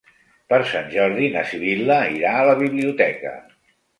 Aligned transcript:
Per 0.53 0.57
Sant 0.69 0.87
Jordi 0.93 1.27
na 1.35 1.43
Sibil·la 1.51 1.99
irà 2.15 2.33
a 2.39 2.47
la 2.53 2.57
biblioteca. 2.63 3.37